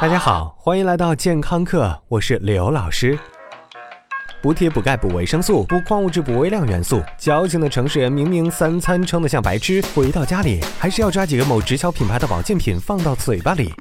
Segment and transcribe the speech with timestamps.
[0.00, 3.18] 大家好，欢迎来到健康课，我是刘老师。
[4.40, 7.02] 补铁、补钙、补维生素、补矿物质、补微量元素。
[7.18, 13.74] 矫情的城市人明明三餐撑得像白痴，回到家里还是要抓几个某直销品牌的保健品放到嘴巴里。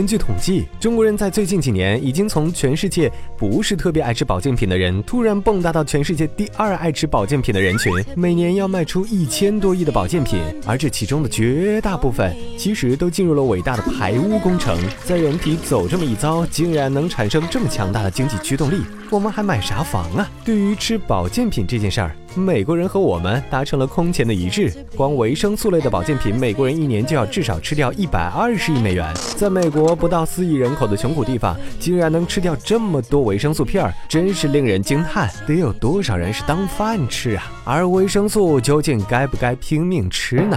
[0.00, 14.74] 根据统计，中国人在最近几年已经从全世界不是特别爱吃保健品的人，突然蹦跶到全世界第二爱吃保健品的人群，每年要卖出一千多亿的保健品，而这其中的绝大部分其实都进入了伟大的排污工程，
[15.04, 18.80] 在人体走这么一遭，竟然能产生这么强大的经济驱动力，
[19.10, 20.26] 我们还买啥房啊？
[20.42, 22.16] 对于吃保健品这件事儿。
[22.36, 29.12] 美国人和我们达成了空前的一致，光维生素类的保健品，美国人一年就要至少吃掉一百二十亿美元。
[29.36, 35.28] 在美国不到四亿人口的穷苦地方，竟然能吃掉这么多维生素片儿，真是令人惊叹。
[35.46, 37.50] 得有多少人是当饭吃啊？
[37.64, 40.56] 而维生素究竟该不该拼命吃呢？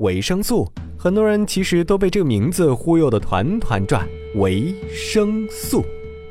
[0.00, 4.04] 维生素，很多人其实都被这个名字忽悠得团团转。
[4.34, 5.84] 维生素。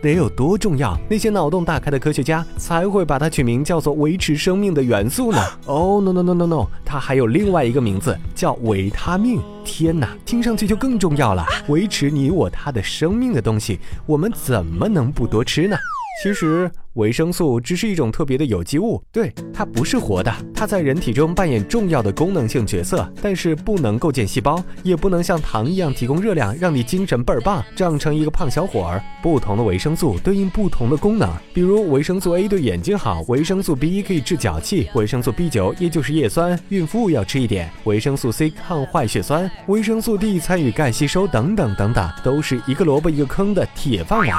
[0.04, 1.00] 得有多重要？
[1.10, 5.40] 那些脑洞大开的科学家才会把它取名叫做维持生命的元素呢？
[5.66, 9.42] 哦，no no no no no，它还有另外一个名字叫维他命。
[9.64, 11.46] 天哪，听上去就更重要了。
[11.70, 15.78] 维持你我他的生命的东西，我们怎么能不多吃呢？
[16.22, 16.70] 其实。
[16.94, 29.02] 维生素只是一种特别的有机物，对它不是活的，它在人体中扮演重要的功能性角色，但是不能构建细胞，也不能像糖一样提供热量，让你精神倍儿棒，长成一个胖小伙儿。
[29.24, 44.30] 不同的维生素对应不同的功能，比如维生素 A 对眼睛好，维生素 B 可以治脚气，维生素 B 九也就是叶酸，孕妇要吃一点，维生素 C 抗坏血酸，维生素 D 参与钙吸收，等等等等，都是一个萝卜一个坑的铁饭碗。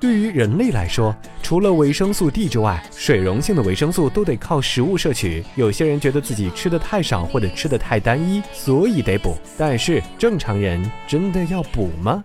[0.00, 5.44] 对于人类来说，除了维生素 D 之外，水溶性的维生素都得靠食物摄取。
[5.56, 9.36] 有些人觉得自己吃的太少或者吃的太单一，所以得补。
[9.58, 12.24] 但是正常人真的要补吗？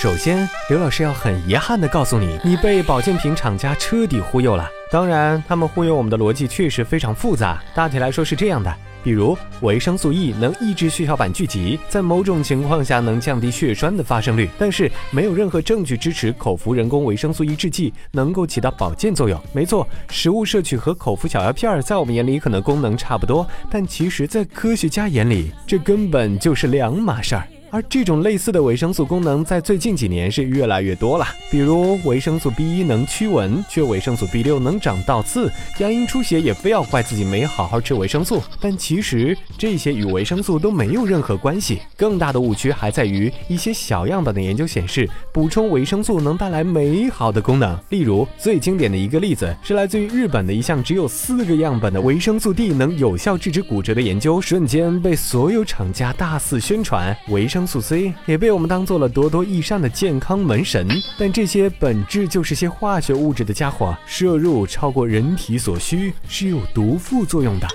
[0.00, 4.64] 首先，刘老师要很遗憾地告诉你，你被保健品厂家彻底忽悠了。
[4.92, 7.60] 当然，他们忽悠我们的逻辑确实非常复杂。
[7.74, 8.72] 大体来说是这样的。
[9.02, 19.40] 比如维生素 E 能抑制血小板聚集，在某种情况下能降低血栓的发生率，但是没有任何证据支持口服人工维生素 E 制剂能够起到保健作用。
[19.52, 27.42] 没错，食物摄取和口服小药片儿在我们眼里可能功能差不多，但其实，在科学家眼里，这根本就是两码事儿。
[27.70, 38.42] 而这种类似的维生素功能在最近几年是越来越多了，比如维生素 B 一能驱蚊，缺维生素 B 六能长倒刺，牙龈出血也非要怪自己没好好吃维生素。
[38.58, 41.80] 但其实这些与维生素都没有任何关系。
[41.94, 47.78] 更大的误区还在于一些小样本的研究显示，补充维生素能带来美好的功能。
[47.90, 57.57] 例如最经典的一个例子是来自于日本的一项只有四个样本的维生素 D 能有效制止骨折的研究，瞬间被所有厂家大肆宣传维生。
[57.58, 60.86] 维生素 C 也被我们当做了多多益善的健康门神，
[61.18, 67.66] 但这些本质就是些化学物质的家伙，摄入超过人体所需是有毒副作用的。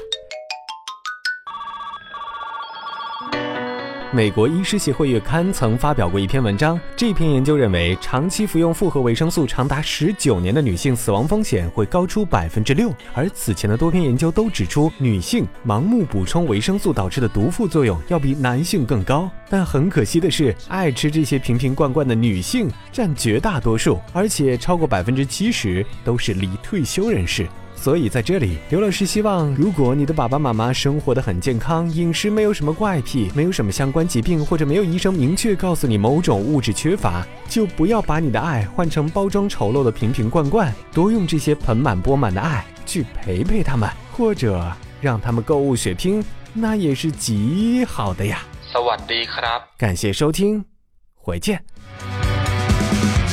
[4.13, 12.93] 美国医师协会月刊曾发表过一篇文章，这篇研究认为，长期服用复合维生素长达十九年的女性死亡风险会高出百分之六。
[13.15, 19.27] 而此前的多篇研究都指出，女性盲目补充维生素导致的毒副作用要比男性更高。
[19.49, 27.47] 但很可惜的是，爱吃这些瓶瓶罐罐的女性占绝大多数，而且超过百分之七十都是离退休人士。
[27.83, 44.65] 所以在这里，刘老师希望，如果你的爸爸妈妈生活的很健康，饮食没有什么怪癖，没有什么相关疾病，或者没有医生明确告诉你某种物质缺乏，就不要把你的爱换成包装丑陋的瓶瓶罐罐，多用这些盆满钵满的爱去陪陪他们，或者
[45.01, 46.23] 让他们购物血拼，
[46.53, 48.43] 那也是极好的呀。
[49.77, 50.63] 感谢收听，
[51.15, 51.61] 回见。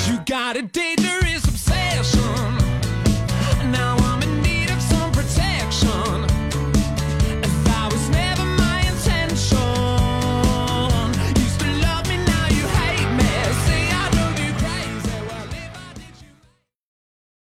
[0.08, 1.49] You got a dangerous